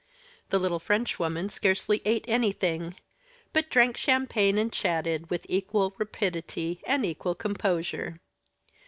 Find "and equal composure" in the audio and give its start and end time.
6.87-8.19